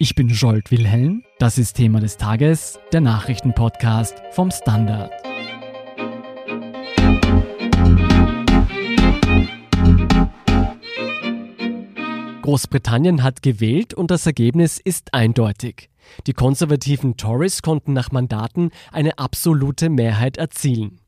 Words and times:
Ich 0.00 0.14
bin 0.14 0.28
Jolt 0.28 0.70
Wilhelm. 0.70 1.24
Das 1.40 1.58
ist 1.58 1.74
Thema 1.74 1.98
des 1.98 2.18
Tages, 2.18 2.78
der 2.92 3.00
Nachrichtenpodcast 3.00 4.22
vom 4.30 4.52
Standard. 4.52 5.10
Großbritannien 12.42 13.24
hat 13.24 13.42
gewählt 13.42 13.92
und 13.92 14.12
das 14.12 14.24
Ergebnis 14.24 14.78
ist 14.78 15.14
eindeutig. 15.14 15.90
Die 16.28 16.32
konservativen 16.32 17.16
Tories 17.16 17.62
konnten 17.62 17.92
nach 17.92 18.12
Mandaten 18.12 18.70
eine 18.92 19.18
absolute 19.18 19.90
Mehrheit 19.90 20.36
erzielen. 20.36 21.00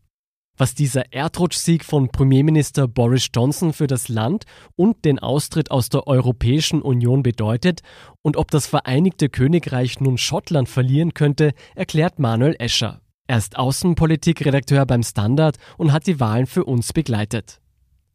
Was 0.60 0.74
dieser 0.74 1.14
Erdrutschsieg 1.14 1.86
von 1.86 2.10
Premierminister 2.10 2.86
Boris 2.86 3.30
Johnson 3.34 3.72
für 3.72 3.86
das 3.86 4.08
Land 4.08 4.44
und 4.76 5.06
den 5.06 5.18
Austritt 5.18 5.70
aus 5.70 5.88
der 5.88 6.06
Europäischen 6.06 6.82
Union 6.82 7.22
bedeutet 7.22 7.80
und 8.20 8.36
ob 8.36 8.50
das 8.50 8.66
Vereinigte 8.66 9.30
Königreich 9.30 10.00
nun 10.00 10.18
Schottland 10.18 10.68
verlieren 10.68 11.14
könnte, 11.14 11.54
erklärt 11.74 12.18
Manuel 12.18 12.56
Escher. 12.58 13.00
Er 13.26 13.38
ist 13.38 13.56
Außenpolitikredakteur 13.56 14.84
beim 14.84 15.02
Standard 15.02 15.56
und 15.78 15.92
hat 15.92 16.06
die 16.06 16.20
Wahlen 16.20 16.44
für 16.44 16.64
uns 16.64 16.92
begleitet. 16.92 17.58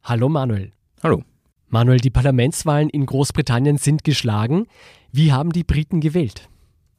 Hallo 0.04 0.30
Manuel. 0.30 0.72
Hallo. 1.02 1.24
Manuel, 1.70 1.98
die 1.98 2.12
Parlamentswahlen 2.12 2.92
in 2.92 3.08
Großbritannien 3.08 3.80
sind 3.80 4.04
geschlagen. 4.04 4.68
Wie 5.12 5.34
haben 5.34 5.52
die 5.52 5.64
Briten 5.64 6.00
gewählt? 6.00 6.48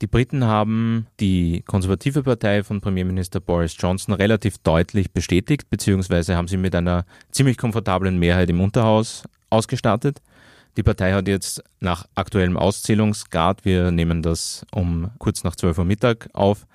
Die 0.02 0.06
Briten 0.06 0.44
haben 0.44 1.06
die 1.20 1.62
konservative 1.66 2.22
Partei 2.22 2.62
von 2.62 2.82
Premierminister 2.82 3.40
Boris 3.40 3.74
Johnson 3.78 4.14
relativ 4.14 4.58
deutlich 4.58 5.10
bestätigt, 5.12 5.70
beziehungsweise 5.70 6.36
haben 6.36 6.48
sie 6.48 6.58
mit 6.58 6.74
einer 6.74 7.06
ziemlich 7.30 7.56
komfortablen 7.56 8.18
Mehrheit 8.18 8.50
im 8.50 8.60
Unterhaus 8.60 9.24
ausgestattet. 9.48 10.20
Die 10.76 10.82
Partei 10.82 11.14
hat 11.14 11.28
jetzt 11.28 11.64
nach 11.80 12.04
aktuellem 12.14 12.58
Auszählungsgrad, 12.58 13.64
wir 13.64 13.90
nehmen 13.90 14.20
das 14.20 14.66
um 14.70 15.10
kurz 15.18 15.44
nach 15.44 15.56
12 15.56 15.78
Uhr 15.78 15.84
Mittag 15.86 16.28
auf, 16.34 16.66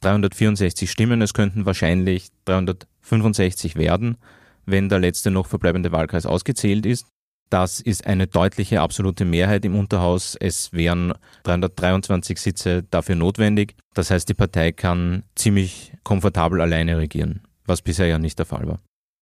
364 0.00 0.90
Stimmen. 0.90 1.20
Es 1.20 1.34
könnten 1.34 1.66
wahrscheinlich 1.66 2.28
365 2.46 3.76
werden, 3.76 4.16
wenn 4.64 4.88
der 4.88 4.98
letzte 4.98 5.30
noch 5.30 5.46
verbleibende 5.46 5.92
Wahlkreis 5.92 6.24
ausgezählt 6.24 6.86
ist. 6.86 7.06
Das 7.52 7.80
ist 7.80 8.06
eine 8.06 8.26
deutliche 8.26 8.80
absolute 8.80 9.26
Mehrheit 9.26 9.66
im 9.66 9.78
Unterhaus. 9.78 10.38
Es 10.40 10.72
wären 10.72 11.12
323 11.42 12.40
Sitze 12.40 12.82
dafür 12.84 13.14
notwendig. 13.14 13.74
Das 13.92 14.10
heißt, 14.10 14.26
die 14.26 14.34
Partei 14.34 14.72
kann 14.72 15.24
ziemlich 15.34 15.92
komfortabel 16.02 16.62
alleine 16.62 16.96
regieren, 16.96 17.42
was 17.66 17.82
bisher 17.82 18.06
ja 18.06 18.18
nicht 18.18 18.38
der 18.38 18.46
Fall 18.46 18.66
war. 18.66 18.78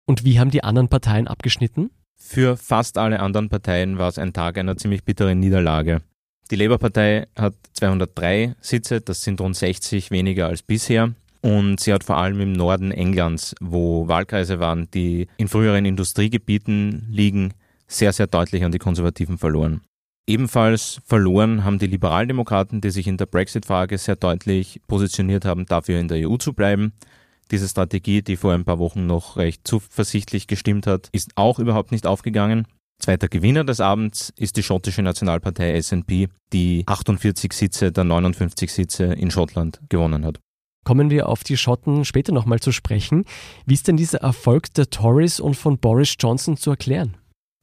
Und 0.08 0.26
wie 0.26 0.40
haben 0.40 0.50
die 0.50 0.64
anderen 0.64 0.88
Parteien 0.88 1.28
abgeschnitten? 1.28 1.92
Für 2.16 2.58
fast 2.58 2.98
alle 2.98 3.20
anderen 3.20 3.50
Parteien 3.50 4.00
war 4.00 4.10
es 4.10 4.18
ein 4.18 4.34
Tag 4.34 4.58
einer 4.58 4.76
ziemlich 4.76 5.04
bitteren 5.04 5.40
Niederlage. 5.40 6.02
Die 6.50 6.56
Labour-Partei 6.56 7.28
hat 7.38 7.54
203 7.74 8.56
Sitze, 8.60 9.02
das 9.02 9.22
sind 9.22 9.40
rund 9.40 9.56
60 9.56 10.10
weniger 10.10 10.48
als 10.48 10.64
bisher. 10.64 11.14
Und 11.42 11.80
sie 11.80 11.94
hat 11.94 12.04
vor 12.04 12.18
allem 12.18 12.42
im 12.42 12.54
Norden 12.54 12.92
Englands, 12.92 13.54
wo 13.62 14.08
Wahlkreise 14.08 14.60
waren, 14.60 14.90
die 14.90 15.28
in 15.38 15.48
früheren 15.48 15.86
Industriegebieten 15.86 17.06
liegen, 17.12 17.54
sehr, 17.88 18.14
sehr 18.14 18.28
deutlich 18.28 18.64
an 18.64 18.72
die 18.72 18.80
Konservativen 18.80 19.38
verloren. 19.38 19.82
Ebenfalls 20.28 21.02
verloren 21.06 21.64
haben 21.64 21.78
die 21.78 21.88
Liberaldemokraten, 21.88 22.82
die 22.82 22.90
sich 22.90 23.06
in 23.06 23.18
der 23.18 23.28
Brexit-Frage 23.28 23.98
sehr 23.98 24.16
deutlich 24.16 24.82
positioniert 24.88 25.46
haben, 25.46 25.66
dafür 25.68 26.00
in 26.00 26.08
der 26.08 26.28
EU 26.28 26.38
zu 26.38 26.54
bleiben. 26.54 26.94
Diese 27.52 27.68
Strategie, 27.68 28.24
die 28.24 28.38
vor 28.38 28.54
ein 28.54 28.66
paar 28.66 28.80
Wochen 28.80 29.06
noch 29.06 29.38
recht 29.38 29.68
zuversichtlich 29.68 30.48
gestimmt 30.48 30.88
hat, 30.88 31.10
ist 31.12 31.32
auch 31.36 31.60
überhaupt 31.60 31.92
nicht 31.92 32.08
aufgegangen. 32.08 32.68
Zweiter 32.98 33.28
Gewinner 33.28 33.64
des 33.64 33.82
Abends 33.82 34.34
ist 34.38 34.58
die 34.58 34.64
schottische 34.64 35.04
Nationalpartei 35.04 35.80
SNP, 35.80 36.30
die 36.54 36.84
48 36.88 37.54
Sitze 37.54 37.92
der 37.92 38.04
59 38.04 38.72
Sitze 38.72 39.04
in 39.06 39.30
Schottland 39.30 39.80
gewonnen 39.90 40.26
hat. 40.26 40.40
Kommen 40.86 41.10
wir 41.12 41.30
auf 41.30 41.44
die 41.44 41.58
Schotten 41.58 42.06
später 42.06 42.32
nochmal 42.32 42.60
zu 42.60 42.72
sprechen. 42.72 43.26
Wie 43.66 43.74
ist 43.74 43.88
denn 43.88 43.98
dieser 43.98 44.22
Erfolg 44.22 44.74
der 44.74 44.90
Tories 44.90 45.40
und 45.40 45.56
von 45.56 45.78
Boris 45.78 46.16
Johnson 46.20 46.58
zu 46.58 46.72
erklären? 46.72 47.18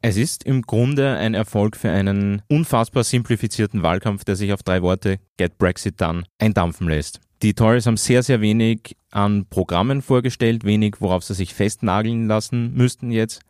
Es 0.04 0.16
ist 0.16 0.42
im 0.42 0.62
Grunde 0.62 1.16
ein 1.16 1.34
Erfolg 1.34 1.76
für 1.76 1.92
einen 1.92 2.42
unfassbar 2.48 3.04
simplifizierten 3.04 3.84
Wahlkampf, 3.84 4.24
der 4.24 4.34
sich 4.34 4.52
auf 4.52 4.64
drei 4.64 4.82
Worte 4.82 5.20
Get 5.36 5.58
Brexit 5.58 6.00
Done 6.00 6.24
eindampfen 6.40 6.88
lässt. 6.88 7.20
Die 7.42 7.54
Tories 7.54 7.86
haben 7.86 7.96
sehr, 7.96 8.24
sehr 8.24 8.41
wenig 8.41 8.96
an 9.12 9.46
Programmen 9.48 10.02
vorgestellt, 10.02 10.64
wenig, 10.64 10.96
worauf 10.98 11.22
sie 11.22 11.34
sich 11.34 11.54
festnageln 11.54 12.26
lassen 12.26 12.74
müssten 12.74 13.12
jetzt. 13.12 13.42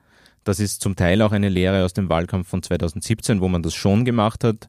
Das 0.44 0.60
ist 0.60 0.82
zum 0.82 0.94
Teil 0.94 1.22
auch 1.22 1.32
eine 1.32 1.48
Lehre 1.48 1.86
aus 1.86 1.94
dem 1.94 2.10
Wahlkampf 2.10 2.48
von 2.48 2.62
2017, 2.62 3.40
wo 3.40 3.48
man 3.48 3.62
das 3.62 3.72
schon 3.72 4.04
gemacht 4.04 4.44
hat 4.44 4.68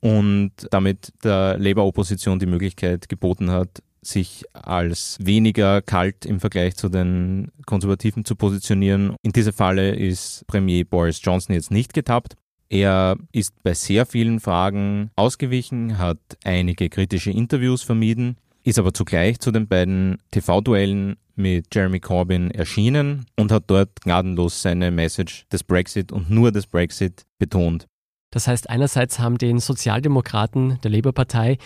und 0.00 0.50
damit 0.72 1.12
der 1.22 1.56
Labour-Opposition 1.56 2.40
die 2.40 2.46
Möglichkeit 2.46 3.08
geboten 3.08 3.52
hat, 3.52 3.80
sich 4.06 4.44
als 4.52 5.18
weniger 5.20 5.82
kalt 5.82 6.24
im 6.24 6.40
Vergleich 6.40 6.76
zu 6.76 6.88
den 6.88 7.50
Konservativen 7.66 8.24
zu 8.24 8.36
positionieren. 8.36 9.16
In 9.22 9.32
dieser 9.32 9.52
Falle 9.52 9.94
ist 9.94 10.46
Premier 10.46 10.84
Boris 10.84 11.20
Johnson 11.22 11.54
jetzt 11.54 11.70
nicht 11.70 11.92
getappt. 11.92 12.34
Er 12.68 13.16
ist 13.32 13.62
bei 13.62 13.74
sehr 13.74 14.06
vielen 14.06 14.40
Fragen 14.40 15.10
ausgewichen, 15.14 15.98
hat 15.98 16.18
einige 16.44 16.88
kritische 16.88 17.30
Interviews 17.30 17.82
vermieden, 17.82 18.36
ist 18.64 18.78
aber 18.78 18.92
zugleich 18.92 19.38
zu 19.38 19.52
den 19.52 19.68
beiden 19.68 20.18
TV-Duellen 20.32 21.16
mit 21.36 21.72
Jeremy 21.72 22.00
Corbyn 22.00 22.50
erschienen 22.50 23.26
und 23.36 23.52
hat 23.52 23.64
dort 23.68 24.00
gnadenlos 24.00 24.62
seine 24.62 24.90
Message 24.90 25.46
des 25.52 25.62
Brexit 25.62 26.10
und 26.10 26.30
nur 26.30 26.50
des 26.50 26.66
Brexit 26.66 27.24
betont. 27.38 27.86
Das 28.30 28.48
heißt, 28.48 28.68
einerseits 28.68 29.18
haben 29.18 29.38
den 29.38 29.60
Sozialdemokraten 29.60 30.80
der 30.82 30.90
Labour-Partei 30.90 31.58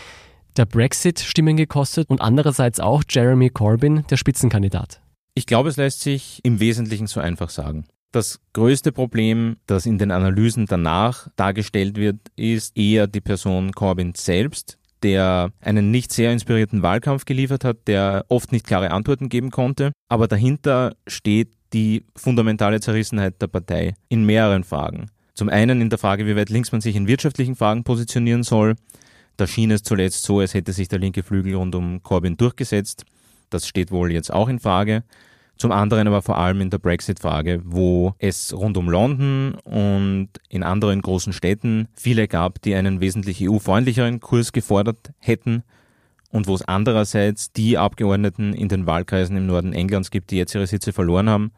der 0.60 0.66
Brexit 0.66 1.20
Stimmen 1.20 1.56
gekostet 1.56 2.10
und 2.10 2.20
andererseits 2.20 2.80
auch 2.80 3.02
Jeremy 3.08 3.48
Corbyn, 3.48 4.04
der 4.10 4.18
Spitzenkandidat? 4.18 5.00
Ich 5.32 5.46
glaube, 5.46 5.70
es 5.70 5.78
lässt 5.78 6.02
sich 6.02 6.38
im 6.42 6.60
Wesentlichen 6.60 7.06
so 7.06 7.18
einfach 7.18 7.48
sagen. 7.48 7.86
Das 8.12 8.40
größte 8.52 8.92
Problem, 8.92 9.56
das 9.66 9.86
in 9.86 9.96
den 9.96 10.10
Analysen 10.10 10.66
danach 10.66 11.28
dargestellt 11.36 11.96
wird, 11.96 12.18
ist 12.36 12.76
eher 12.76 13.06
die 13.06 13.22
Person 13.22 13.72
Corbyn 13.72 14.12
selbst, 14.14 14.76
der 15.02 15.50
einen 15.62 15.90
nicht 15.90 16.12
sehr 16.12 16.30
inspirierten 16.30 16.82
Wahlkampf 16.82 17.24
geliefert 17.24 17.64
hat, 17.64 17.88
der 17.88 18.26
oft 18.28 18.52
nicht 18.52 18.66
klare 18.66 18.90
Antworten 18.90 19.30
geben 19.30 19.50
konnte. 19.50 19.92
Aber 20.10 20.28
dahinter 20.28 20.94
steht 21.06 21.54
die 21.72 22.04
fundamentale 22.14 22.80
Zerrissenheit 22.80 23.40
der 23.40 23.46
Partei 23.46 23.94
in 24.10 24.26
mehreren 24.26 24.64
Fragen. 24.64 25.06
Zum 25.32 25.48
einen 25.48 25.80
in 25.80 25.88
der 25.88 25.98
Frage, 25.98 26.26
wie 26.26 26.36
weit 26.36 26.50
links 26.50 26.70
man 26.70 26.82
sich 26.82 26.96
in 26.96 27.06
wirtschaftlichen 27.06 27.56
Fragen 27.56 27.82
positionieren 27.82 28.42
soll, 28.42 28.74
da 29.40 29.46
schien 29.46 29.70
es 29.70 29.82
zuletzt 29.82 30.24
so, 30.24 30.40
als 30.40 30.54
hätte 30.54 30.72
sich 30.72 30.88
der 30.88 30.98
linke 30.98 31.22
Flügel 31.22 31.54
rund 31.54 31.74
um 31.74 32.02
Corbyn 32.02 32.36
durchgesetzt. 32.36 33.04
Das 33.48 33.66
steht 33.66 33.90
wohl 33.90 34.12
jetzt 34.12 34.32
auch 34.32 34.48
in 34.48 34.58
Frage. 34.58 35.02
Zum 35.56 35.72
anderen 35.72 36.08
aber 36.08 36.22
vor 36.22 36.38
allem 36.38 36.60
in 36.60 36.70
der 36.70 36.78
Brexit-Frage, 36.78 37.60
wo 37.64 38.14
es 38.18 38.54
rund 38.54 38.76
um 38.76 38.88
London 38.88 39.54
und 39.64 40.28
in 40.48 40.62
anderen 40.62 41.02
großen 41.02 41.32
Städten 41.32 41.88
viele 41.94 42.28
gab, 42.28 42.62
die 42.62 42.74
einen 42.74 43.00
wesentlich 43.00 43.46
EU-freundlicheren 43.46 44.20
Kurs 44.20 44.52
gefordert 44.52 45.12
hätten 45.18 45.62
und 46.30 46.46
wo 46.46 46.54
es 46.54 46.62
andererseits 46.62 47.52
die 47.52 47.76
Abgeordneten 47.76 48.54
in 48.54 48.68
den 48.68 48.86
Wahlkreisen 48.86 49.36
im 49.36 49.46
Norden 49.46 49.72
Englands 49.72 50.10
gibt, 50.10 50.30
die 50.30 50.36
jetzt 50.36 50.54
ihre 50.54 50.66
Sitze 50.66 50.92
verloren 50.92 51.28
haben 51.28 51.52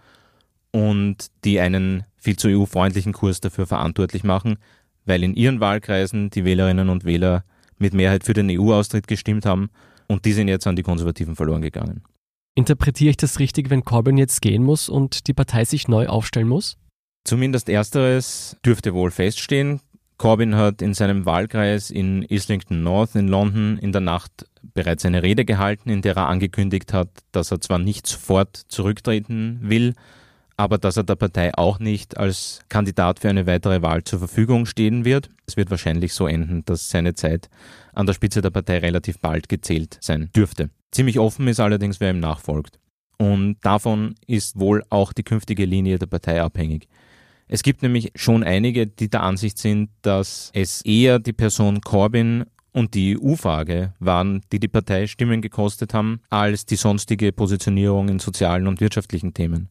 und 0.73 1.27
die 1.45 1.61
einen 1.61 2.05
viel 2.17 2.37
zu 2.37 2.49
EU-freundlichen 2.49 3.13
Kurs 3.13 3.41
dafür 3.41 3.67
verantwortlich 3.67 4.25
machen, 4.25 4.57
weil 5.05 5.23
in 5.23 5.35
ihren 5.35 5.61
Wahlkreisen 5.61 6.31
die 6.31 6.45
Wählerinnen 6.45 6.89
und 6.89 7.05
Wähler 7.05 7.45
mit 7.83 7.93
Mehrheit 7.93 8.25
für 8.25 8.33
den 8.33 8.49
EU-Austritt 8.51 9.07
gestimmt 9.07 9.45
haben 9.45 9.69
und 10.07 10.25
die 10.25 10.33
sind 10.33 10.49
jetzt 10.49 10.67
an 10.67 10.77
die 10.77 10.83
Konservativen 10.83 11.37
verloren 11.37 11.61
gegangen. 11.61 12.03
Interpretiere 12.55 13.11
ich 13.11 13.17
das 13.17 13.39
richtig, 13.39 13.71
wenn 13.71 13.85
Corbyn 13.85 14.17
jetzt 14.17 14.41
gehen 14.43 14.63
muss 14.63 14.89
und 14.89 15.27
die 15.27 15.35
Partei 15.35 15.65
sich 15.65 15.89
neu 15.89 16.07
aufstellen 16.07 16.49
muss? 16.49 16.77
Zumindest 17.25 17.69
ersteres 17.69 18.57
dürfte 18.65 18.95
wohl 18.95 19.11
feststehen. 19.11 19.81
Corbyn 20.19 20.55
hat 20.55 20.83
in 20.83 20.95
seinem 20.95 21.25
Wahlkreis 21.25 21.91
in 21.91 22.23
Islington 22.23 22.83
North 22.83 23.15
in 23.15 23.29
London 23.29 23.79
in 23.79 23.93
der 23.93 24.01
Nacht 24.01 24.47
bereits 24.75 25.05
eine 25.05 25.23
Rede 25.23 25.45
gehalten, 25.45 25.91
in 25.91 26.03
der 26.03 26.17
er 26.17 26.29
angekündigt 26.29 26.93
hat, 26.93 27.09
dass 27.33 27.51
er 27.51 27.61
zwar 27.61 27.79
nicht 27.79 28.07
sofort 28.07 28.57
zurücktreten 28.69 29.59
will, 29.63 29.95
aber 30.63 30.79
dass 30.79 30.97
er 30.97 31.03
der 31.03 31.17
Partei 31.17 31.53
auch 31.55 31.81
nicht 31.81 32.19
als 32.19 32.61
Kandidat 32.69 33.19
für 33.19 33.29
eine 33.29 33.49
weitere 33.49 33.83
Wahl 33.83 34.05
zur 34.05 34.21
Verfügung 34.21 34.65
stehen 34.65 35.05
wird. 35.05 35.29
Es 35.45 35.57
wird 35.57 35.73
wahrscheinlich 35.73 36.15
so 36.15 36.29
enden, 36.29 36.65
dass 36.65 36.89
seine 36.89 37.15
Zeit 37.15 37.51
an 37.95 38.07
der 38.07 38.13
Spitze 38.13 38.43
der 38.43 38.51
Partei 38.51 38.79
relativ 38.79 39.19
bald 39.19 39.49
gezählt 39.49 39.99
sein 40.01 40.31
dürfte. 40.37 40.71
Ziemlich 40.93 41.19
offen 41.19 41.49
ist 41.49 41.59
allerdings, 41.59 41.99
wer 41.99 42.11
ihm 42.11 42.21
nachfolgt. 42.21 42.79
Und 43.19 43.57
davon 43.63 44.15
ist 44.29 44.61
wohl 44.61 44.85
auch 44.89 45.13
die 45.13 45.25
künftige 45.25 45.65
Linie 45.65 45.99
der 45.99 46.07
Partei 46.07 46.41
abhängig. 46.41 46.87
Es 47.49 47.65
gibt 47.65 47.83
nämlich 47.83 48.13
schon 48.15 48.45
einige, 48.45 48.87
die 48.87 49.11
der 49.11 49.25
Ansicht 49.25 49.59
sind, 49.59 49.91
dass 50.03 50.53
es 50.55 50.83
eher 50.83 51.19
die 51.19 51.33
Person 51.33 51.81
Corbyn 51.81 52.45
und 52.73 52.95
die 52.95 53.19
EU-Frage 53.21 53.95
waren, 53.99 54.43
die 54.53 54.61
die 54.61 54.69
Partei 54.69 55.09
Stimmen 55.09 55.43
gekostet 55.43 55.93
haben, 55.93 56.21
als 56.31 56.67
die 56.67 56.77
sonstige 56.77 57.33
Positionierung 57.33 58.09
in 58.09 58.21
sozialen 58.21 58.69
und 58.69 58.81
wirtschaftlichen 58.81 59.35
Themen. 59.35 59.69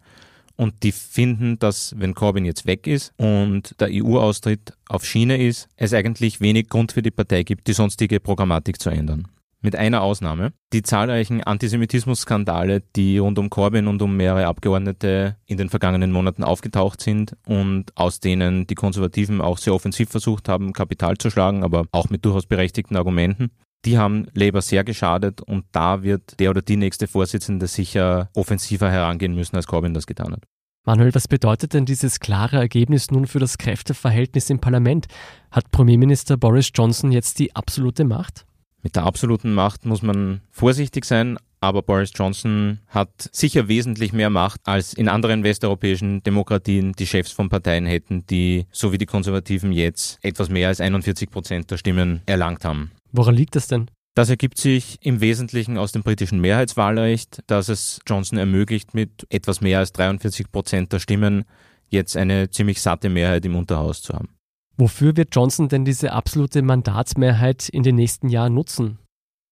Und 0.62 0.84
die 0.84 0.92
finden, 0.92 1.58
dass 1.58 1.96
wenn 1.98 2.14
Corbyn 2.14 2.46
jetzt 2.46 2.68
weg 2.68 2.86
ist 2.86 3.16
und 3.18 3.74
der 3.82 3.90
EU-Austritt 3.92 4.74
auf 4.88 5.04
Schiene 5.04 5.44
ist, 5.44 5.68
es 5.76 5.92
eigentlich 5.92 6.40
wenig 6.40 6.70
Grund 6.70 6.92
für 6.92 7.02
die 7.02 7.10
Partei 7.10 7.42
gibt, 7.42 7.68
die 7.68 7.74
sonstige 7.74 8.20
Programmatik 8.20 8.80
zu 8.80 8.92
ändern. 8.92 9.28
Mit 9.62 9.76
einer 9.76 10.04
Ausnahme. 10.04 10.54
Die 10.72 10.84
zahlreichen 10.84 11.42
Antisemitismus-Skandale, 11.44 12.84
die 12.96 13.18
rund 13.18 13.40
um 13.40 13.50
Corbyn 13.50 13.88
und 13.88 14.04
um 14.04 14.16
mehrere 14.16 14.46
Abgeordnete 14.46 15.36
in 15.48 15.58
den 15.58 15.70
vergangenen 15.70 16.12
Monaten 16.12 16.44
aufgetaucht 16.44 17.02
sind 17.02 17.36
und 17.48 17.98
aus 17.98 18.20
denen 18.20 18.68
die 18.68 18.76
Konservativen 18.76 19.42
auch 19.42 19.58
sehr 19.58 19.74
offensiv 19.74 20.10
versucht 20.10 20.48
haben, 20.48 20.74
Kapital 20.74 21.18
zu 21.18 21.32
schlagen, 21.32 21.64
aber 21.64 21.88
auch 21.92 22.12
mit 22.12 22.24
durchaus 22.24 22.46
berechtigten 22.46 22.98
Argumenten. 22.98 23.50
Die 23.86 23.98
haben 23.98 24.28
Labour 24.34 24.62
sehr 24.62 24.84
geschadet 24.84 25.42
und 25.42 25.66
da 25.72 26.04
wird 26.04 26.40
der 26.40 26.52
oder 26.52 26.62
die 26.62 26.78
nächste 26.78 27.08
Vorsitzende 27.08 27.68
sicher 27.68 28.30
offensiver 28.36 28.92
herangehen 28.92 29.34
müssen, 29.34 29.56
als 29.56 29.68
Corbyn 29.68 29.94
das 29.94 30.06
getan 30.06 30.34
hat. 30.34 30.44
Manuel, 30.84 31.14
was 31.14 31.28
bedeutet 31.28 31.74
denn 31.74 31.86
dieses 31.86 32.20
klare 32.20 32.58
Ergebnis 32.58 33.12
nun 33.12 33.28
für 33.28 33.40
das 33.40 33.60
Kräfteverhältnis 33.60 34.50
im 34.50 34.60
Parlament? 34.60 35.08
Hat 35.52 35.70
Premierminister 35.70 36.38
Boris 36.38 36.72
Johnson 36.74 37.12
jetzt 37.12 37.38
die 37.38 37.56
absolute 37.56 38.04
Macht? 38.04 38.46
Mit 38.82 38.96
der 38.96 39.04
absoluten 39.04 39.54
Macht 39.54 39.86
muss 39.86 40.02
man 40.02 40.42
vorsichtig 40.50 41.06
sein, 41.06 41.38
aber 41.60 41.84
Boris 41.84 42.12
Johnson 42.16 42.80
hat 42.88 43.30
sicher 43.32 43.68
wesentlich 43.68 44.12
mehr 44.12 44.32
Macht, 44.32 44.62
als 44.64 44.94
in 44.94 45.08
anderen 45.08 45.44
westeuropäischen 45.44 46.24
Demokratien 46.24 46.94
die 46.94 47.06
Chefs 47.06 47.32
von 47.32 47.50
Parteien 47.50 47.86
hätten, 47.86 48.26
die, 48.26 48.66
so 48.72 48.92
wie 48.92 48.98
die 48.98 49.06
Konservativen 49.06 49.72
jetzt, 49.72 50.18
etwas 50.24 50.50
mehr 50.50 50.70
als 50.70 50.82
41 50.82 51.30
Prozent 51.30 51.70
der 51.70 51.78
Stimmen 51.78 52.22
erlangt 52.26 52.66
haben. 52.66 52.92
Woran 53.12 53.36
liegt 53.36 53.56
das 53.56 53.68
denn? 53.68 53.90
Das 54.14 54.30
ergibt 54.30 54.58
sich 54.58 54.98
im 55.02 55.22
Wesentlichen 55.22 55.78
aus 55.78 55.94
dem 55.94 56.04
britischen 56.04 56.42
Mehrheitswahlrecht, 56.42 57.42
das 57.48 57.70
es 57.70 58.00
Johnson 58.06 58.38
ermöglicht, 58.38 58.94
mit 58.94 59.26
etwas 59.30 59.62
mehr 59.62 59.80
als 59.80 59.94
43 59.94 60.52
Prozent 60.52 60.92
der 60.92 61.00
Stimmen 61.00 61.46
jetzt 61.88 62.18
eine 62.18 62.50
ziemlich 62.50 62.82
satte 62.82 63.10
Mehrheit 63.10 63.46
im 63.46 63.56
Unterhaus 63.56 64.02
zu 64.02 64.14
haben. 64.14 64.30
Wofür 64.78 65.16
wird 65.16 65.36
Johnson 65.36 65.70
denn 65.70 65.86
diese 65.86 66.12
absolute 66.12 66.62
Mandatsmehrheit 66.62 67.70
in 67.70 67.84
den 67.84 67.96
nächsten 67.96 68.30
Jahren 68.30 68.54
nutzen? 68.54 69.00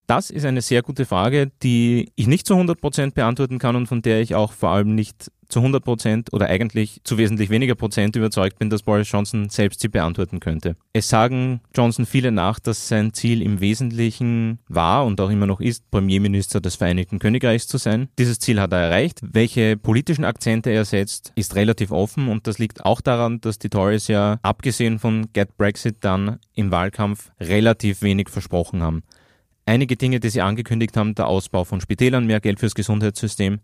Das 0.09 0.31
ist 0.31 0.43
eine 0.43 0.63
sehr 0.63 0.81
gute 0.81 1.05
Frage, 1.05 1.51
die 1.61 2.11
ich 2.15 2.25
nicht 2.25 2.47
zu 2.47 2.55
100 2.55 2.81
Prozent 2.81 3.13
beantworten 3.13 3.59
kann 3.59 3.75
und 3.75 3.85
von 3.85 4.01
der 4.01 4.21
ich 4.21 4.33
auch 4.33 4.53
vor 4.53 4.69
allem 4.69 4.95
nicht 4.95 5.31
zu 5.49 5.59
100 5.59 5.83
Prozent 5.83 6.33
oder 6.33 6.47
eigentlich 6.47 6.99
zu 7.03 7.19
wesentlich 7.19 7.51
weniger 7.51 7.75
Prozent 7.75 8.15
überzeugt 8.15 8.57
bin, 8.57 8.71
dass 8.71 8.81
Boris 8.81 9.11
Johnson 9.11 9.49
selbst 9.49 9.81
sie 9.81 9.87
beantworten 9.87 10.39
könnte. 10.39 10.75
Es 10.93 11.09
sagen 11.09 11.61
Johnson 11.75 12.07
viele 12.07 12.31
nach, 12.31 12.57
dass 12.57 12.87
sein 12.87 13.13
Ziel 13.13 13.43
im 13.43 13.59
Wesentlichen 13.59 14.57
war 14.67 15.05
und 15.05 15.21
auch 15.21 15.29
immer 15.29 15.45
noch 15.45 15.61
ist, 15.61 15.91
Premierminister 15.91 16.59
des 16.59 16.75
Vereinigten 16.75 17.19
Königreichs 17.19 17.67
zu 17.67 17.77
sein. 17.77 18.09
Dieses 18.17 18.39
Ziel 18.39 18.59
hat 18.59 18.73
er 18.73 18.79
erreicht. 18.79 19.19
Welche 19.21 19.77
politischen 19.77 20.25
Akzente 20.25 20.71
er 20.71 20.85
setzt, 20.85 21.33
ist 21.35 21.53
relativ 21.53 21.91
offen 21.91 22.29
und 22.29 22.47
das 22.47 22.57
liegt 22.57 22.83
auch 22.83 23.01
daran, 23.01 23.41
dass 23.41 23.59
die 23.59 23.69
Tories 23.69 24.07
ja 24.07 24.39
abgesehen 24.41 24.97
von 24.97 25.31
Get 25.33 25.55
Brexit 25.55 25.97
dann 25.99 26.39
im 26.55 26.71
Wahlkampf 26.71 27.29
relativ 27.39 28.01
wenig 28.01 28.29
versprochen 28.29 28.81
haben. 28.81 29.03
Einige 29.69 29.97
Dinge, 29.97 30.19
die 30.19 30.31
sie 30.31 30.41
angekündigt 30.41 30.97
haben, 30.97 31.13
der 31.13 31.27
Ausbau 31.27 31.63
von 31.63 31.79
Spitälern, 31.79 32.25
mehr 32.25 32.39
Geld 32.39 32.59
fürs 32.59 32.73
Gesundheitssystem, 32.73 33.59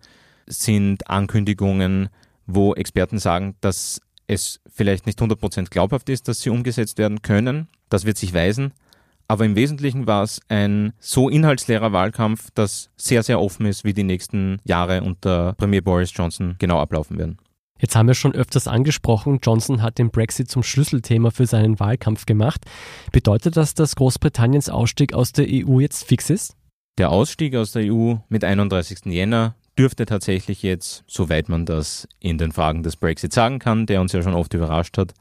sind 0.46 1.10
Ankündigungen, 1.10 2.10
wo 2.46 2.76
Experten 2.76 3.18
sagen, 3.18 3.56
dass 3.60 4.02
es 4.28 4.62
vielleicht 4.72 5.08
nicht 5.08 5.20
100% 5.20 5.72
glaubhaft 5.72 6.08
ist, 6.10 6.28
dass 6.28 6.42
sie 6.42 6.52
umgesetzt 6.52 7.00
werden 7.00 7.24
können. 7.24 7.70
Das 7.90 8.06
wird 8.06 8.18
sich 8.18 8.36
weisen. 8.36 8.72
Aber 9.28 9.46
im 9.46 9.56
Wesentlichen 9.56 10.06
war 10.06 10.22
es 10.22 10.42
ein 10.48 10.94
so 11.00 11.28
inhaltsleerer 11.28 11.92
Wahlkampf, 11.92 12.52
dass 12.54 12.92
sehr, 12.96 13.24
sehr 13.24 13.42
offen 13.42 13.66
ist, 13.66 13.84
wie 13.84 13.94
die 13.94 14.04
nächsten 14.04 14.60
Jahre 14.64 15.02
unter 15.02 15.54
Premier 15.54 15.82
Boris 15.82 16.12
Johnson 16.14 16.56
genau 16.60 16.80
ablaufen 16.80 17.18
werden. 17.18 17.40
Jetzt 17.80 17.96
haben 17.96 18.08
wir 18.08 18.14
schon 18.14 18.34
öfters 18.34 18.68
angesprochen, 18.68 19.40
Johnson 19.44 19.82
hat 19.82 19.98
den 19.98 20.10
Brexit 20.10 20.50
zum 20.50 20.64
Schlüsselthema 20.64 21.32
für 21.32 21.46
seinen 21.46 21.80
Wahlkampf 21.80 22.26
gemacht. 22.26 22.62
Bedeutet 23.12 23.58
das, 23.58 23.74
dass 23.74 23.96
Großbritanniens 23.96 24.70
Ausstieg 24.70 25.14
aus 25.14 25.34
der 25.34 25.46
EU 25.50 25.80
jetzt 25.80 26.06
fix 26.06 26.30
ist? 26.30 26.56
Der 26.98 27.10
Ausstieg 27.10 27.56
aus 27.56 27.74
der 27.74 27.92
EU 27.94 28.16
mit 28.30 28.46
31. 28.46 29.06
Jänner 29.08 29.56
dürfte 29.78 30.06
tatsächlich 30.06 30.64
jetzt, 30.64 31.04
soweit 31.08 31.50
man 31.50 31.66
das 31.66 32.08
in 32.22 32.38
den 32.38 32.54
Fragen 32.54 32.84
des 32.84 32.96
Brexit 32.96 33.34
sagen 33.34 33.60
kann, 33.60 33.86
der 33.86 34.00
uns 34.00 34.14
ja 34.14 34.22
schon 34.22 34.34
oft 34.34 34.54
überrascht 34.54 34.98
hat, 34.98 35.14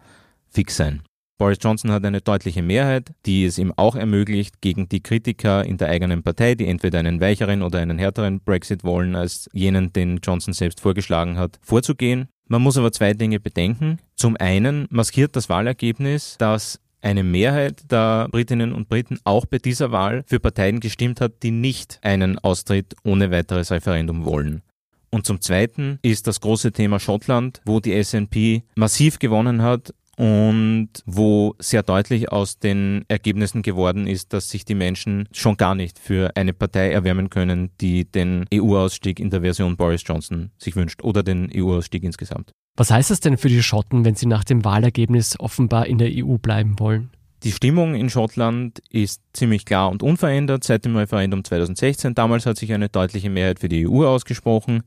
fix 0.48 0.76
sein. 0.76 1.02
Boris 1.36 1.58
Johnson 1.60 1.90
hat 1.90 2.04
eine 2.04 2.20
deutliche 2.20 2.62
Mehrheit, 2.62 3.12
die 3.26 3.44
es 3.44 3.58
ihm 3.58 3.72
auch 3.74 3.96
ermöglicht, 3.96 4.60
gegen 4.60 4.88
die 4.88 5.02
Kritiker 5.02 5.64
in 5.64 5.78
der 5.78 5.88
eigenen 5.88 6.22
Partei, 6.22 6.54
die 6.54 6.68
entweder 6.68 7.00
einen 7.00 7.20
weicheren 7.20 7.62
oder 7.62 7.80
einen 7.80 7.98
härteren 7.98 8.38
Brexit 8.38 8.84
wollen 8.84 9.16
als 9.16 9.50
jenen, 9.52 9.92
den 9.92 10.20
Johnson 10.22 10.54
selbst 10.54 10.80
vorgeschlagen 10.80 11.36
hat, 11.36 11.58
vorzugehen. 11.60 12.28
Man 12.48 12.62
muss 12.62 12.76
aber 12.76 12.92
zwei 12.92 13.14
Dinge 13.14 13.40
bedenken. 13.40 13.98
Zum 14.16 14.36
einen 14.36 14.86
maskiert 14.90 15.34
das 15.36 15.48
Wahlergebnis, 15.48 16.36
dass 16.38 16.80
eine 17.00 17.22
Mehrheit 17.22 17.90
der 17.90 18.28
Britinnen 18.30 18.72
und 18.72 18.88
Briten 18.88 19.18
auch 19.24 19.46
bei 19.46 19.58
dieser 19.58 19.92
Wahl 19.92 20.24
für 20.26 20.40
Parteien 20.40 20.80
gestimmt 20.80 21.20
hat, 21.20 21.42
die 21.42 21.50
nicht 21.50 21.98
einen 22.02 22.38
Austritt 22.38 22.94
ohne 23.04 23.30
weiteres 23.30 23.70
Referendum 23.70 24.24
wollen. 24.24 24.62
Und 25.10 25.26
zum 25.26 25.40
Zweiten 25.40 25.98
ist 26.02 26.26
das 26.26 26.40
große 26.40 26.72
Thema 26.72 26.98
Schottland, 26.98 27.60
wo 27.64 27.78
die 27.78 28.02
SNP 28.02 28.62
massiv 28.74 29.18
gewonnen 29.18 29.62
hat 29.62 29.94
und 30.16 30.88
wo 31.06 31.54
sehr 31.58 31.82
deutlich 31.82 32.30
aus 32.30 32.58
den 32.58 33.04
Ergebnissen 33.08 33.62
geworden 33.62 34.06
ist, 34.06 34.32
dass 34.32 34.48
sich 34.48 34.64
die 34.64 34.74
Menschen 34.74 35.28
schon 35.32 35.56
gar 35.56 35.74
nicht 35.74 35.98
für 35.98 36.30
eine 36.36 36.52
Partei 36.52 36.90
erwärmen 36.90 37.30
können, 37.30 37.70
die 37.80 38.04
den 38.04 38.46
EU-Ausstieg 38.52 39.20
in 39.20 39.30
der 39.30 39.40
Version 39.42 39.76
Boris 39.76 40.02
Johnson 40.06 40.50
sich 40.58 40.76
wünscht 40.76 41.02
oder 41.02 41.22
den 41.22 41.50
EU-Ausstieg 41.54 42.02
insgesamt. 42.04 42.52
Was 42.76 42.90
heißt 42.90 43.10
das 43.10 43.20
denn 43.20 43.36
für 43.36 43.48
die 43.48 43.62
Schotten, 43.62 44.04
wenn 44.04 44.16
sie 44.16 44.26
nach 44.26 44.44
dem 44.44 44.64
Wahlergebnis 44.64 45.38
offenbar 45.38 45.86
in 45.86 45.98
der 45.98 46.10
EU 46.12 46.38
bleiben 46.38 46.78
wollen? 46.78 47.10
Die 47.44 47.52
Stimmung 47.52 47.94
in 47.94 48.08
Schottland 48.08 48.80
ist 48.88 49.20
ziemlich 49.34 49.66
klar 49.66 49.90
und 49.90 50.02
unverändert 50.02 50.64
seit 50.64 50.86
dem 50.86 50.96
Referendum 50.96 51.44
2016. 51.44 52.14
Damals 52.14 52.46
hat 52.46 52.56
sich 52.56 52.72
eine 52.72 52.88
deutliche 52.88 53.28
Mehrheit 53.28 53.60
für 53.60 53.68
die 53.68 53.86
EU 53.86 54.06
ausgesprochen. 54.06 54.82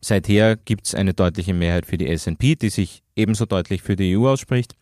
Seither 0.00 0.56
gibt 0.56 0.86
es 0.86 0.94
eine 0.94 1.14
deutliche 1.14 1.54
Mehrheit 1.54 1.86
für 1.86 1.98
die 1.98 2.16
SNP, 2.16 2.56
die 2.56 2.70
sich 2.70 3.02
ebenso 3.16 3.46
deutlich 3.46 3.82
für 3.82 3.96
die 3.96 4.16
EU 4.16 4.28
ausspricht. 4.28 4.76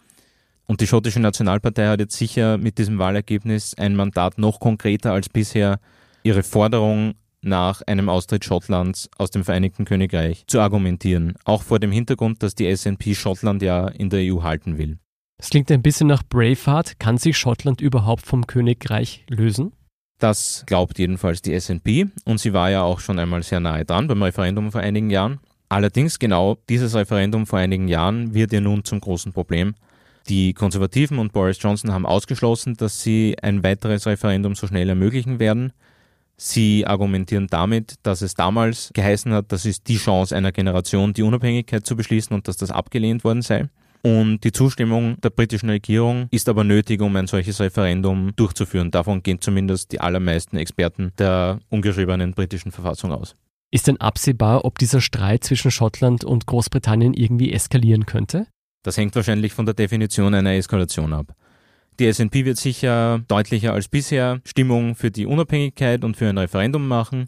Und 0.66 0.80
die 0.80 0.86
schottische 0.86 1.20
Nationalpartei 1.20 1.86
hat 1.86 2.00
jetzt 2.00 2.16
sicher 2.16 2.58
mit 2.58 2.78
diesem 2.78 2.98
Wahlergebnis 2.98 3.74
ein 3.78 3.94
Mandat 3.94 4.38
noch 4.38 4.60
konkreter 4.60 5.12
als 5.12 5.28
bisher, 5.28 5.78
ihre 6.22 6.42
Forderung 6.42 7.14
nach 7.40 7.82
einem 7.82 8.08
Austritt 8.08 8.44
Schottlands 8.44 9.08
aus 9.16 9.30
dem 9.30 9.44
Vereinigten 9.44 9.84
Königreich 9.84 10.44
zu 10.46 10.60
argumentieren, 10.60 11.34
auch 11.44 11.62
vor 11.62 11.78
dem 11.78 11.92
Hintergrund, 11.92 12.42
dass 12.42 12.54
die 12.54 12.74
SNP 12.74 13.14
Schottland 13.14 13.62
ja 13.62 13.86
in 13.88 14.10
der 14.10 14.20
EU 14.20 14.42
halten 14.42 14.76
will. 14.76 14.98
Das 15.38 15.50
klingt 15.50 15.70
ein 15.70 15.82
bisschen 15.82 16.08
nach 16.08 16.22
Braveheart. 16.22 16.98
Kann 16.98 17.18
sich 17.18 17.36
Schottland 17.36 17.80
überhaupt 17.80 18.26
vom 18.26 18.46
Königreich 18.46 19.24
lösen? 19.28 19.72
Das 20.18 20.64
glaubt 20.66 20.98
jedenfalls 20.98 21.42
die 21.42 21.58
SNP 21.58 22.06
und 22.24 22.40
sie 22.40 22.52
war 22.54 22.70
ja 22.70 22.82
auch 22.82 23.00
schon 23.00 23.18
einmal 23.18 23.42
sehr 23.42 23.60
nahe 23.60 23.84
dran 23.84 24.08
beim 24.08 24.22
Referendum 24.22 24.72
vor 24.72 24.80
einigen 24.80 25.10
Jahren. 25.10 25.40
Allerdings 25.68 26.18
genau 26.18 26.56
dieses 26.68 26.94
Referendum 26.94 27.46
vor 27.46 27.58
einigen 27.58 27.88
Jahren 27.88 28.32
wird 28.32 28.52
ja 28.52 28.60
nun 28.60 28.84
zum 28.84 29.00
großen 29.00 29.32
Problem. 29.32 29.74
Die 30.28 30.54
Konservativen 30.54 31.18
und 31.18 31.32
Boris 31.32 31.58
Johnson 31.60 31.92
haben 31.92 32.06
ausgeschlossen, 32.06 32.76
dass 32.76 33.02
sie 33.02 33.36
ein 33.42 33.62
weiteres 33.62 34.06
Referendum 34.06 34.54
so 34.54 34.66
schnell 34.66 34.88
ermöglichen 34.88 35.38
werden. 35.38 35.72
Sie 36.36 36.86
argumentieren 36.86 37.46
damit, 37.48 37.94
dass 38.02 38.22
es 38.22 38.34
damals 38.34 38.90
geheißen 38.92 39.32
hat, 39.32 39.52
das 39.52 39.64
ist 39.64 39.88
die 39.88 39.96
Chance 39.96 40.36
einer 40.36 40.52
Generation, 40.52 41.12
die 41.12 41.22
Unabhängigkeit 41.22 41.86
zu 41.86 41.96
beschließen 41.96 42.34
und 42.34 42.48
dass 42.48 42.56
das 42.56 42.70
abgelehnt 42.70 43.24
worden 43.24 43.42
sei. 43.42 43.68
Und 44.06 44.44
die 44.44 44.52
Zustimmung 44.52 45.20
der 45.20 45.30
britischen 45.30 45.68
Regierung 45.68 46.28
ist 46.30 46.48
aber 46.48 46.62
nötig, 46.62 47.00
um 47.02 47.16
ein 47.16 47.26
solches 47.26 47.60
Referendum 47.60 48.30
durchzuführen. 48.36 48.92
Davon 48.92 49.20
gehen 49.20 49.40
zumindest 49.40 49.90
die 49.90 50.00
allermeisten 50.00 50.58
Experten 50.58 51.10
der 51.18 51.58
ungeschriebenen 51.70 52.32
britischen 52.32 52.70
Verfassung 52.70 53.10
aus. 53.10 53.34
Ist 53.72 53.88
denn 53.88 54.00
absehbar, 54.00 54.64
ob 54.64 54.78
dieser 54.78 55.00
Streit 55.00 55.42
zwischen 55.42 55.72
Schottland 55.72 56.22
und 56.22 56.46
Großbritannien 56.46 57.14
irgendwie 57.14 57.52
eskalieren 57.52 58.06
könnte? 58.06 58.46
Das 58.84 58.96
hängt 58.96 59.16
wahrscheinlich 59.16 59.52
von 59.52 59.66
der 59.66 59.74
Definition 59.74 60.34
einer 60.34 60.52
Eskalation 60.52 61.12
ab. 61.12 61.34
Die 61.98 62.12
SNP 62.12 62.44
wird 62.44 62.58
sicher 62.58 63.24
deutlicher 63.26 63.72
als 63.72 63.88
bisher 63.88 64.40
Stimmung 64.44 64.94
für 64.94 65.10
die 65.10 65.26
Unabhängigkeit 65.26 66.04
und 66.04 66.16
für 66.16 66.28
ein 66.28 66.38
Referendum 66.38 66.86
machen. 66.86 67.26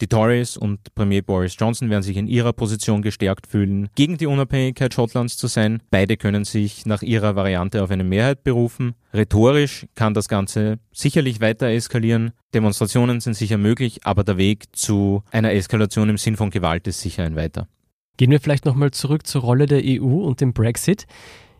Die 0.00 0.08
Tories 0.08 0.56
und 0.56 0.94
Premier 0.94 1.22
Boris 1.22 1.56
Johnson 1.58 1.88
werden 1.90 2.02
sich 2.02 2.16
in 2.16 2.26
ihrer 2.26 2.52
Position 2.52 3.02
gestärkt 3.02 3.46
fühlen, 3.46 3.88
gegen 3.94 4.16
die 4.16 4.26
Unabhängigkeit 4.26 4.92
Schottlands 4.92 5.36
zu 5.36 5.46
sein. 5.46 5.80
Beide 5.90 6.16
können 6.16 6.44
sich 6.44 6.86
nach 6.86 7.02
ihrer 7.02 7.36
Variante 7.36 7.82
auf 7.82 7.90
eine 7.90 8.02
Mehrheit 8.02 8.42
berufen. 8.42 8.94
Rhetorisch 9.14 9.86
kann 9.94 10.14
das 10.14 10.28
Ganze 10.28 10.78
sicherlich 10.92 11.40
weiter 11.40 11.66
eskalieren. 11.68 12.32
Demonstrationen 12.52 13.20
sind 13.20 13.34
sicher 13.34 13.58
möglich, 13.58 14.00
aber 14.04 14.24
der 14.24 14.38
Weg 14.38 14.74
zu 14.74 15.22
einer 15.30 15.52
Eskalation 15.52 16.08
im 16.08 16.18
Sinn 16.18 16.36
von 16.36 16.50
Gewalt 16.50 16.88
ist 16.88 17.00
sicher 17.00 17.24
ein 17.24 17.36
weiter. 17.36 17.68
Gehen 18.16 18.30
wir 18.30 18.40
vielleicht 18.40 18.64
nochmal 18.64 18.90
zurück 18.90 19.26
zur 19.26 19.42
Rolle 19.42 19.66
der 19.66 19.82
EU 19.84 20.24
und 20.24 20.40
dem 20.40 20.52
Brexit. 20.52 21.06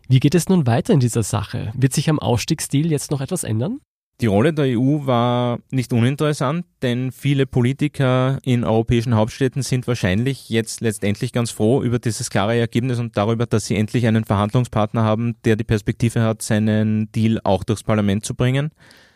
Wie 0.09 0.19
geht 0.19 0.35
es 0.35 0.49
nun 0.49 0.67
weiter 0.67 0.93
in 0.93 0.99
dieser 0.99 1.23
Sache? 1.23 1.71
Wird 1.75 1.93
sich 1.93 2.09
am 2.09 2.19
Ausstiegsdeal 2.19 2.91
jetzt 2.91 3.09
noch 3.09 3.21
etwas 3.21 3.43
ändern? 3.43 3.79
Die 4.21 4.27
Rolle 4.27 4.53
der 4.53 4.79
EU 4.79 5.05
war 5.05 5.59
nicht 5.71 5.91
uninteressant, 5.91 6.65
denn 6.81 7.11
viele 7.11 7.45
Politiker 7.45 8.37
in 8.43 8.63
europäischen 8.63 9.15
Hauptstädten 9.15 9.63
sind 9.63 9.87
wahrscheinlich 9.87 10.49
jetzt 10.49 10.81
letztendlich 10.81 11.33
ganz 11.33 11.51
froh 11.51 11.81
über 11.81 11.99
dieses 11.99 12.29
klare 12.29 12.55
Ergebnis 12.55 12.99
und 12.99 13.17
darüber, 13.17 13.47
dass 13.47 13.65
sie 13.65 13.75
endlich 13.75 14.05
einen 14.05 14.23
Verhandlungspartner 14.23 15.03
haben, 15.03 15.35
der 15.45 15.55
die 15.55 15.63
Perspektive 15.63 16.21
hat, 16.21 16.41
seinen 16.41 17.11
Deal 17.11 17.39
auch 17.43 17.63
durchs 17.63 17.83
Parlament 17.83 18.23
zu 18.23 18.35
bringen. 18.35 18.71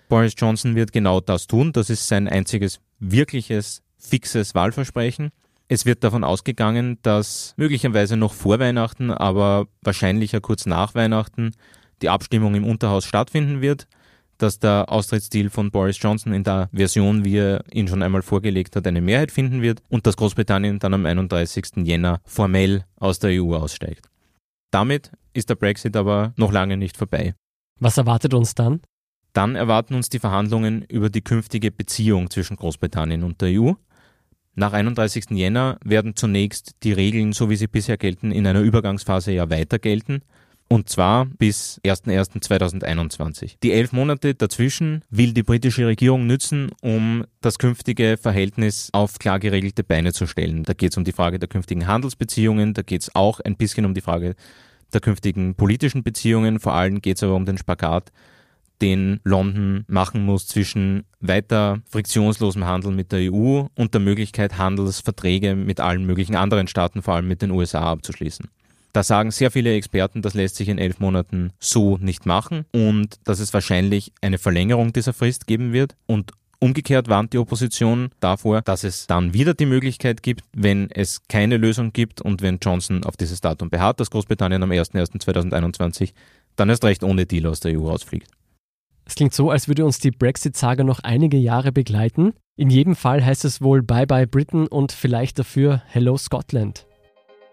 Boris 0.09 0.33
Johnson 0.35 0.75
wird 0.75 0.91
genau 0.91 1.21
das 1.21 1.47
tun. 1.47 1.73
Das 1.73 1.89
ist 1.89 2.07
sein 2.07 2.27
einziges 2.27 2.79
wirkliches, 2.99 3.83
fixes 3.97 4.55
Wahlversprechen. 4.55 5.29
Es 5.67 5.85
wird 5.85 6.03
davon 6.03 6.23
ausgegangen, 6.23 6.97
dass 7.03 7.53
möglicherweise 7.57 8.17
noch 8.17 8.33
vor 8.33 8.59
Weihnachten, 8.59 9.11
aber 9.11 9.67
wahrscheinlicher 9.81 10.41
kurz 10.41 10.65
nach 10.65 10.95
Weihnachten 10.95 11.51
die 12.01 12.09
Abstimmung 12.09 12.55
im 12.55 12.65
Unterhaus 12.65 13.05
stattfinden 13.05 13.61
wird 13.61 13.87
dass 14.37 14.59
der 14.59 14.91
Austrittsdeal 14.91 15.49
von 15.49 15.71
Boris 15.71 16.01
Johnson 16.01 16.33
in 16.33 16.43
der 16.43 16.69
Version, 16.73 17.25
wie 17.25 17.37
er 17.37 17.63
ihn 17.71 17.87
schon 17.87 18.03
einmal 18.03 18.21
vorgelegt 18.21 18.75
hat, 18.75 18.87
eine 18.87 19.01
Mehrheit 19.01 19.31
finden 19.31 19.61
wird 19.61 19.81
und 19.89 20.05
dass 20.05 20.17
Großbritannien 20.17 20.79
dann 20.79 20.93
am 20.93 21.05
31. 21.05 21.83
Jänner 21.83 22.21
formell 22.25 22.85
aus 22.95 23.19
der 23.19 23.41
EU 23.41 23.55
aussteigt. 23.55 24.09
Damit 24.71 25.11
ist 25.33 25.49
der 25.49 25.55
Brexit 25.55 25.95
aber 25.95 26.33
noch 26.35 26.51
lange 26.51 26.77
nicht 26.77 26.97
vorbei. 26.97 27.33
Was 27.79 27.97
erwartet 27.97 28.33
uns 28.33 28.55
dann? 28.55 28.81
Dann 29.33 29.55
erwarten 29.55 29.93
uns 29.93 30.09
die 30.09 30.19
Verhandlungen 30.19 30.83
über 30.83 31.09
die 31.09 31.21
künftige 31.21 31.71
Beziehung 31.71 32.29
zwischen 32.29 32.57
Großbritannien 32.57 33.23
und 33.23 33.41
der 33.41 33.49
EU. 33.49 33.73
Nach 34.55 34.73
31. 34.73 35.25
Jänner 35.31 35.77
werden 35.85 36.15
zunächst 36.15 36.71
die 36.81 36.91
Regeln, 36.91 37.33
so 37.33 37.49
wie 37.51 37.55
sie 37.55 37.67
bisher 37.67 37.97
gelten, 37.97 38.31
in 38.31 38.47
einer 38.47 38.61
Übergangsphase 38.61 39.31
ja 39.31 39.51
weiter 39.51 39.77
gelten. 39.77 40.23
Und 40.69 40.89
zwar 40.89 41.25
bis 41.25 41.79
01.01.2021. 41.85 43.55
Die 43.63 43.71
elf 43.71 43.93
Monate 43.93 44.35
dazwischen 44.35 45.01
will 45.09 45.33
die 45.33 45.43
britische 45.43 45.87
Regierung 45.87 46.27
nützen, 46.27 46.71
um 46.81 47.25
das 47.39 47.57
künftige 47.57 48.17
Verhältnis 48.17 48.89
auf 48.91 49.17
klar 49.17 49.39
geregelte 49.39 49.85
Beine 49.85 50.11
zu 50.11 50.27
stellen. 50.27 50.63
Da 50.63 50.73
geht 50.73 50.91
es 50.91 50.97
um 50.97 51.05
die 51.05 51.13
Frage 51.13 51.39
der 51.39 51.47
künftigen 51.47 51.87
Handelsbeziehungen, 51.87 52.73
da 52.73 52.81
geht 52.81 53.03
es 53.03 53.15
auch 53.15 53.39
ein 53.39 53.55
bisschen 53.55 53.85
um 53.85 53.93
die 53.93 54.01
Frage 54.01 54.35
der 54.93 54.99
künftigen 54.99 55.55
politischen 55.55 56.03
Beziehungen. 56.03 56.59
Vor 56.59 56.73
allem 56.73 57.01
geht 57.01 57.17
es 57.17 57.23
aber 57.23 57.35
um 57.35 57.45
den 57.45 57.57
Spagat, 57.57 58.11
den 58.81 59.21
London 59.23 59.85
machen 59.87 60.23
muss 60.25 60.47
zwischen 60.47 61.05
weiter 61.21 61.81
friktionslosem 61.89 62.65
Handel 62.65 62.91
mit 62.91 63.11
der 63.11 63.31
EU 63.31 63.65
und 63.75 63.93
der 63.93 64.01
Möglichkeit, 64.01 64.57
Handelsverträge 64.57 65.55
mit 65.55 65.79
allen 65.79 66.05
möglichen 66.05 66.35
anderen 66.35 66.67
Staaten, 66.67 67.01
vor 67.01 67.15
allem 67.15 67.27
mit 67.27 67.41
den 67.41 67.51
USA, 67.51 67.91
abzuschließen. 67.91 68.49
Da 68.93 69.03
sagen 69.03 69.31
sehr 69.31 69.51
viele 69.51 69.73
Experten, 69.73 70.21
das 70.21 70.33
lässt 70.33 70.55
sich 70.55 70.69
in 70.69 70.79
elf 70.79 70.99
Monaten 70.99 71.51
so 71.59 71.97
nicht 71.97 72.25
machen 72.25 72.65
und 72.71 73.19
dass 73.25 73.39
es 73.39 73.53
wahrscheinlich 73.53 74.11
eine 74.21 74.37
Verlängerung 74.37 74.93
dieser 74.93 75.13
Frist 75.13 75.47
geben 75.47 75.73
wird. 75.73 75.95
Und 76.07 76.31
Umgekehrt 76.59 77.07
warnt 77.07 77.33
die 77.33 77.37
Opposition 77.37 78.09
davor, 78.19 78.63
dass 78.63 78.83
es 78.83 79.05
dann 79.05 79.33
wieder 79.33 79.53
die 79.53 79.67
Möglichkeit 79.67 80.23
gibt, 80.23 80.43
wenn 80.53 80.89
es 80.89 81.21
keine 81.27 81.57
Lösung 81.57 81.93
gibt 81.93 82.19
und 82.19 82.41
wenn 82.41 82.57
Johnson 82.59 83.03
auf 83.03 83.15
dieses 83.15 83.41
Datum 83.41 83.69
beharrt, 83.69 83.99
dass 83.99 84.09
Großbritannien 84.09 84.63
am 84.63 84.71
01.01.2021 84.71 86.13
dann 86.55 86.69
erst 86.69 86.83
recht 86.83 87.03
ohne 87.03 87.27
Deal 87.27 87.45
aus 87.45 87.59
der 87.59 87.79
EU 87.79 87.89
ausfliegt. 87.91 88.31
Es 89.05 89.13
klingt 89.13 89.35
so, 89.35 89.51
als 89.51 89.67
würde 89.67 89.85
uns 89.85 89.99
die 89.99 90.11
Brexit-Saga 90.11 90.83
noch 90.83 90.99
einige 90.99 91.37
Jahre 91.37 91.71
begleiten. 91.71 92.33
In 92.57 92.71
jedem 92.71 92.95
Fall 92.95 93.23
heißt 93.23 93.45
es 93.45 93.61
wohl 93.61 93.83
Bye 93.83 94.07
bye 94.07 94.25
Britain 94.25 94.67
und 94.67 94.91
vielleicht 94.91 95.37
dafür 95.37 95.83
Hello 95.87 96.17
Scotland. 96.17 96.86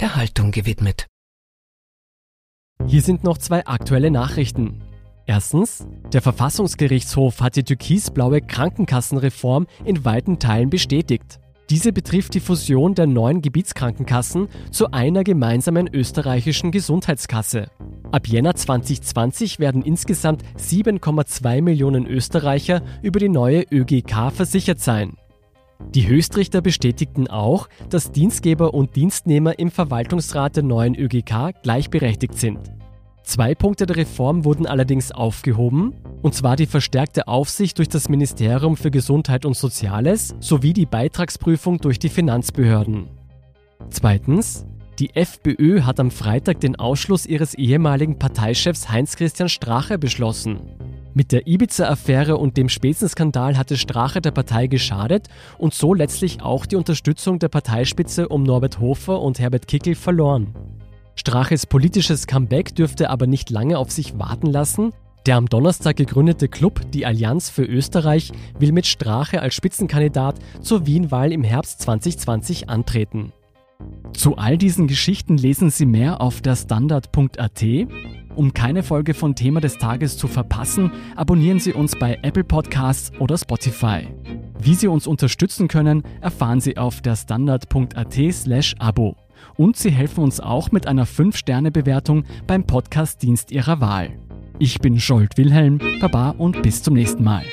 der 0.00 0.16
Haltung 0.16 0.50
gewidmet. 0.50 1.06
Hier 2.86 3.00
sind 3.00 3.24
noch 3.24 3.38
zwei 3.38 3.64
aktuelle 3.66 4.10
Nachrichten. 4.10 4.82
Erstens, 5.26 5.86
der 6.12 6.20
Verfassungsgerichtshof 6.20 7.40
hat 7.40 7.56
die 7.56 7.62
türkisblaue 7.62 8.42
Krankenkassenreform 8.42 9.66
in 9.84 10.04
weiten 10.04 10.38
Teilen 10.38 10.68
bestätigt. 10.68 11.40
Diese 11.70 11.92
betrifft 11.92 12.34
die 12.34 12.40
Fusion 12.40 12.94
der 12.94 13.06
neuen 13.06 13.40
Gebietskrankenkassen 13.40 14.48
zu 14.70 14.90
einer 14.90 15.24
gemeinsamen 15.24 15.88
österreichischen 15.94 16.72
Gesundheitskasse. 16.72 17.68
Ab 18.12 18.28
Jänner 18.28 18.54
2020 18.54 19.60
werden 19.60 19.80
insgesamt 19.80 20.42
7,2 20.58 21.62
Millionen 21.62 22.06
Österreicher 22.06 22.82
über 23.02 23.18
die 23.18 23.30
neue 23.30 23.64
ÖGK 23.70 24.30
versichert 24.30 24.80
sein. 24.80 25.16
Die 25.92 26.08
Höchstrichter 26.08 26.60
bestätigten 26.60 27.28
auch, 27.28 27.68
dass 27.88 28.12
Dienstgeber 28.12 28.74
und 28.74 28.96
Dienstnehmer 28.96 29.58
im 29.58 29.70
Verwaltungsrat 29.70 30.56
der 30.56 30.64
neuen 30.64 30.94
ÖGK 30.94 31.54
gleichberechtigt 31.62 32.38
sind. 32.38 32.58
Zwei 33.24 33.54
Punkte 33.54 33.86
der 33.86 33.96
Reform 33.96 34.44
wurden 34.44 34.66
allerdings 34.66 35.10
aufgehoben, 35.10 35.94
und 36.20 36.34
zwar 36.34 36.56
die 36.56 36.66
verstärkte 36.66 37.26
Aufsicht 37.26 37.78
durch 37.78 37.88
das 37.88 38.08
Ministerium 38.10 38.76
für 38.76 38.90
Gesundheit 38.90 39.46
und 39.46 39.56
Soziales 39.56 40.34
sowie 40.40 40.74
die 40.74 40.84
Beitragsprüfung 40.84 41.78
durch 41.78 41.98
die 41.98 42.10
Finanzbehörden. 42.10 43.08
Zweitens, 43.88 44.66
die 44.98 45.16
FPÖ 45.16 45.82
hat 45.82 46.00
am 46.00 46.10
Freitag 46.10 46.60
den 46.60 46.76
Ausschluss 46.76 47.26
ihres 47.26 47.54
ehemaligen 47.54 48.18
Parteichefs 48.18 48.90
Heinz-Christian 48.90 49.48
Strache 49.48 49.98
beschlossen. 49.98 50.60
Mit 51.16 51.30
der 51.30 51.46
Ibiza-Affäre 51.46 52.36
und 52.36 52.56
dem 52.56 52.68
Spätzenskandal 52.68 53.56
hatte 53.56 53.76
Strache 53.76 54.20
der 54.20 54.32
Partei 54.32 54.66
geschadet 54.66 55.28
und 55.58 55.72
so 55.72 55.94
letztlich 55.94 56.42
auch 56.42 56.66
die 56.66 56.74
Unterstützung 56.74 57.38
der 57.38 57.48
Parteispitze 57.48 58.28
um 58.28 58.42
Norbert 58.42 58.80
Hofer 58.80 59.20
und 59.20 59.38
Herbert 59.38 59.68
Kickel 59.68 59.94
verloren. 59.94 60.54
Straches 61.14 61.66
politisches 61.66 62.26
Comeback 62.26 62.74
dürfte 62.74 63.10
aber 63.10 63.28
nicht 63.28 63.50
lange 63.50 63.78
auf 63.78 63.92
sich 63.92 64.18
warten 64.18 64.48
lassen. 64.48 64.92
Der 65.24 65.36
am 65.36 65.48
Donnerstag 65.48 65.96
gegründete 65.96 66.48
Club, 66.48 66.80
die 66.92 67.06
Allianz 67.06 67.48
für 67.48 67.64
Österreich, 67.64 68.32
will 68.58 68.72
mit 68.72 68.84
Strache 68.84 69.40
als 69.40 69.54
Spitzenkandidat 69.54 70.40
zur 70.60 70.84
Wien-Wahl 70.84 71.32
im 71.32 71.44
Herbst 71.44 71.80
2020 71.82 72.68
antreten. 72.68 73.32
Zu 74.12 74.36
all 74.36 74.58
diesen 74.58 74.88
Geschichten 74.88 75.38
lesen 75.38 75.70
Sie 75.70 75.86
mehr 75.86 76.20
auf 76.20 76.40
der 76.40 76.56
Standard.at. 76.56 77.64
Um 78.36 78.52
keine 78.52 78.82
Folge 78.82 79.14
von 79.14 79.34
Thema 79.34 79.60
des 79.60 79.78
Tages 79.78 80.16
zu 80.16 80.26
verpassen, 80.26 80.90
abonnieren 81.16 81.60
Sie 81.60 81.72
uns 81.72 81.96
bei 81.96 82.18
Apple 82.22 82.44
Podcasts 82.44 83.12
oder 83.20 83.38
Spotify. 83.38 84.08
Wie 84.58 84.74
Sie 84.74 84.88
uns 84.88 85.06
unterstützen 85.06 85.68
können, 85.68 86.02
erfahren 86.20 86.60
Sie 86.60 86.76
auf 86.76 87.00
der 87.00 87.16
standard.at/slash 87.16 88.74
Abo. 88.78 89.16
Und 89.56 89.76
Sie 89.76 89.90
helfen 89.90 90.24
uns 90.24 90.40
auch 90.40 90.72
mit 90.72 90.86
einer 90.86 91.06
5-Sterne-Bewertung 91.06 92.24
beim 92.46 92.64
Podcast-Dienst 92.64 93.52
Ihrer 93.52 93.80
Wahl. 93.80 94.10
Ich 94.58 94.80
bin 94.80 94.98
Scholt 94.98 95.36
Wilhelm, 95.36 95.80
Baba 96.00 96.30
und 96.30 96.62
bis 96.62 96.82
zum 96.82 96.94
nächsten 96.94 97.24
Mal. 97.24 97.44